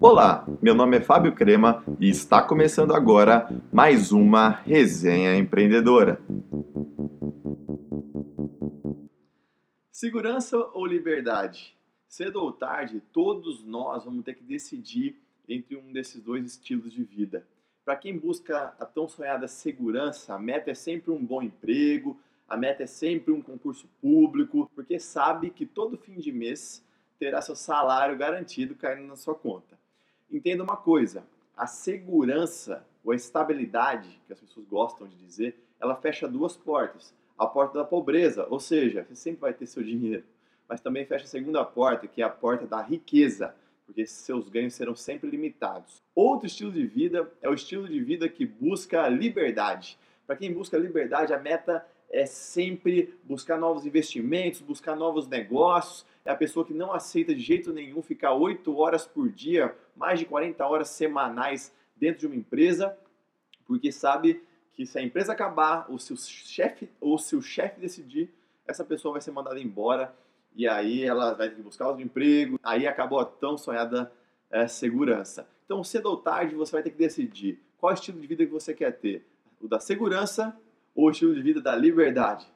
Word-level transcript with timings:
Olá, 0.00 0.46
meu 0.62 0.74
nome 0.74 0.98
é 0.98 1.00
Fábio 1.00 1.34
Crema 1.34 1.84
e 1.98 2.08
está 2.08 2.40
começando 2.40 2.94
agora 2.94 3.48
mais 3.72 4.12
uma 4.12 4.50
resenha 4.50 5.36
empreendedora. 5.36 6.20
Segurança 9.90 10.56
ou 10.72 10.86
liberdade? 10.86 11.76
Cedo 12.06 12.40
ou 12.40 12.52
tarde, 12.52 13.02
todos 13.12 13.64
nós 13.64 14.04
vamos 14.04 14.24
ter 14.24 14.34
que 14.34 14.44
decidir 14.44 15.20
entre 15.48 15.76
um 15.76 15.92
desses 15.92 16.22
dois 16.22 16.46
estilos 16.46 16.92
de 16.92 17.02
vida. 17.02 17.44
Para 17.84 17.96
quem 17.96 18.16
busca 18.16 18.74
a 18.78 18.84
tão 18.84 19.08
sonhada 19.08 19.48
segurança, 19.48 20.34
a 20.34 20.38
meta 20.38 20.70
é 20.70 20.74
sempre 20.74 21.10
um 21.10 21.24
bom 21.24 21.42
emprego, 21.42 22.16
a 22.48 22.56
meta 22.56 22.84
é 22.84 22.86
sempre 22.86 23.32
um 23.32 23.42
concurso 23.42 23.88
público, 24.00 24.70
porque 24.74 25.00
sabe 25.00 25.50
que 25.50 25.66
todo 25.66 25.98
fim 25.98 26.14
de 26.14 26.30
mês 26.30 26.85
terá 27.18 27.40
seu 27.40 27.56
salário 27.56 28.16
garantido 28.16 28.74
caindo 28.74 29.08
na 29.08 29.16
sua 29.16 29.34
conta. 29.34 29.78
Entenda 30.30 30.62
uma 30.62 30.76
coisa: 30.76 31.24
a 31.56 31.66
segurança 31.66 32.84
ou 33.04 33.12
a 33.12 33.16
estabilidade, 33.16 34.20
que 34.26 34.32
as 34.32 34.40
pessoas 34.40 34.66
gostam 34.66 35.06
de 35.06 35.16
dizer, 35.16 35.56
ela 35.80 35.94
fecha 35.96 36.26
duas 36.26 36.56
portas. 36.56 37.14
A 37.38 37.46
porta 37.46 37.78
da 37.78 37.84
pobreza, 37.84 38.46
ou 38.48 38.58
seja, 38.58 39.04
você 39.04 39.14
sempre 39.14 39.42
vai 39.42 39.52
ter 39.52 39.66
seu 39.66 39.82
dinheiro, 39.82 40.24
mas 40.68 40.80
também 40.80 41.04
fecha 41.04 41.24
a 41.24 41.28
segunda 41.28 41.64
porta, 41.64 42.06
que 42.06 42.22
é 42.22 42.24
a 42.24 42.30
porta 42.30 42.66
da 42.66 42.80
riqueza, 42.80 43.54
porque 43.84 44.06
seus 44.06 44.48
ganhos 44.48 44.74
serão 44.74 44.96
sempre 44.96 45.30
limitados. 45.30 46.02
Outro 46.14 46.46
estilo 46.46 46.72
de 46.72 46.86
vida 46.86 47.30
é 47.40 47.48
o 47.48 47.54
estilo 47.54 47.86
de 47.86 48.00
vida 48.02 48.28
que 48.28 48.44
busca 48.44 49.06
liberdade. 49.08 49.98
Para 50.26 50.36
quem 50.36 50.52
busca 50.52 50.76
liberdade, 50.76 51.32
a 51.32 51.38
meta 51.38 51.86
é 52.10 52.26
sempre 52.26 53.14
buscar 53.24 53.58
novos 53.58 53.84
investimentos, 53.84 54.60
buscar 54.60 54.96
novos 54.96 55.28
negócios, 55.28 56.06
é 56.24 56.30
a 56.30 56.36
pessoa 56.36 56.64
que 56.64 56.74
não 56.74 56.92
aceita 56.92 57.34
de 57.34 57.40
jeito 57.40 57.72
nenhum 57.72 58.02
ficar 58.02 58.32
8 58.32 58.76
horas 58.76 59.06
por 59.06 59.28
dia, 59.28 59.76
mais 59.96 60.18
de 60.18 60.24
40 60.24 60.66
horas 60.66 60.88
semanais 60.88 61.72
dentro 61.96 62.20
de 62.20 62.26
uma 62.26 62.36
empresa, 62.36 62.96
porque 63.66 63.90
sabe 63.92 64.42
que 64.74 64.84
se 64.84 64.98
a 64.98 65.02
empresa 65.02 65.32
acabar, 65.32 65.86
ou 65.88 65.98
se 65.98 66.12
o 66.12 66.16
chefe 66.16 66.88
ou 67.00 67.18
se 67.18 67.34
o 67.34 67.42
chefe 67.42 67.80
decidir, 67.80 68.30
essa 68.66 68.84
pessoa 68.84 69.12
vai 69.12 69.20
ser 69.20 69.30
mandada 69.30 69.58
embora. 69.58 70.14
E 70.54 70.66
aí 70.66 71.02
ela 71.02 71.34
vai 71.34 71.48
ter 71.48 71.56
que 71.56 71.62
buscar 71.62 71.88
outro 71.88 72.02
emprego, 72.02 72.58
aí 72.62 72.86
acabou 72.86 73.18
a 73.18 73.24
tão 73.24 73.56
sonhada 73.56 74.12
é, 74.50 74.66
segurança. 74.66 75.48
Então, 75.64 75.82
cedo 75.84 76.06
ou 76.06 76.16
tarde, 76.16 76.54
você 76.54 76.72
vai 76.72 76.82
ter 76.82 76.90
que 76.90 76.96
decidir 76.96 77.60
qual 77.78 77.92
estilo 77.92 78.20
de 78.20 78.26
vida 78.26 78.44
que 78.44 78.52
você 78.52 78.72
quer 78.72 78.92
ter, 78.92 79.26
o 79.60 79.68
da 79.68 79.80
segurança 79.80 80.56
o 80.96 81.10
estilo 81.10 81.34
de 81.34 81.42
vida 81.42 81.60
da 81.60 81.76
liberdade. 81.76 82.46